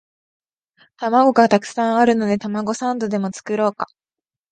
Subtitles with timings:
[0.97, 3.85] 玉子がたくさんあるのでたまごサンドでも作ろうか